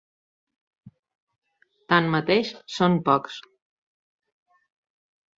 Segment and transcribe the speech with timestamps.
[1.93, 3.37] Tanmateix, són pocs.